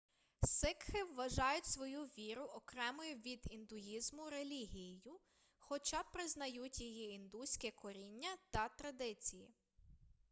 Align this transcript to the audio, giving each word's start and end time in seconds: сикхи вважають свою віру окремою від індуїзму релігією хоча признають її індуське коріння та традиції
сикхи 0.45 1.03
вважають 1.03 1.65
свою 1.65 2.03
віру 2.05 2.41
окремою 2.43 3.15
від 3.15 3.39
індуїзму 3.51 4.29
релігією 4.29 5.19
хоча 5.59 6.03
признають 6.13 6.79
її 6.81 7.11
індуське 7.15 7.71
коріння 7.71 8.29
та 8.51 8.69
традиції 8.69 9.49